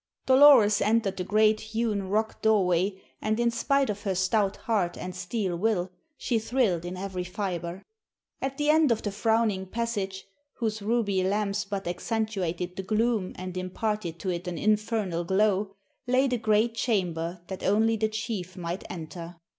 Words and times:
Dolores 0.25 0.81
entered 0.81 1.17
the 1.17 1.23
great 1.23 1.59
hewn 1.59 2.09
rock 2.09 2.41
doorway 2.41 2.99
and 3.21 3.39
in 3.39 3.51
spite 3.51 3.87
of 3.87 4.01
her 4.01 4.15
stout 4.15 4.57
heart 4.57 4.97
and 4.97 5.15
steel 5.15 5.55
will 5.55 5.91
she 6.17 6.39
thrilled 6.39 6.85
in 6.85 6.97
every 6.97 7.23
fiber. 7.23 7.83
At 8.41 8.57
the 8.57 8.71
end 8.71 8.91
of 8.91 9.03
the 9.03 9.11
frowning 9.11 9.67
passage, 9.67 10.25
whose 10.55 10.81
ruby 10.81 11.23
lamps 11.23 11.65
but 11.65 11.87
accentuated 11.87 12.77
the 12.77 12.81
gloom 12.81 13.33
and 13.35 13.55
imparted 13.55 14.17
to 14.21 14.31
it 14.31 14.47
an 14.47 14.57
infernal 14.57 15.23
glow, 15.23 15.75
lay 16.07 16.27
the 16.27 16.39
great 16.39 16.73
chamber 16.73 17.43
that 17.45 17.61
only 17.61 17.95
the 17.95 18.09
chief 18.09 18.57
might 18.57 18.83
enter. 18.89 19.35